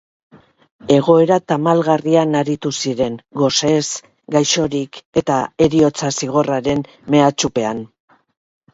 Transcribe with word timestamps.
Egoera 0.95 1.37
tamalgarrian 1.51 2.39
aritu 2.39 2.73
ziren, 2.85 3.19
gosez, 3.43 3.83
gaixorik 4.39 5.01
eta 5.23 5.39
heriotza 5.69 6.13
zigorraren 6.19 6.87
mehatxupean. 7.17 7.89